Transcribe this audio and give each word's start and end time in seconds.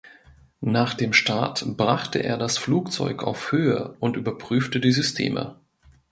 Nach 0.65 0.95
dem 0.95 1.13
Start 1.13 1.77
brachte 1.77 2.23
er 2.23 2.39
das 2.39 2.57
Flugzeug 2.57 3.21
auf 3.21 3.51
Höhe 3.51 3.95
und 3.99 4.17
überprüfte 4.17 4.79
die 4.79 4.91
Systeme. 4.91 5.59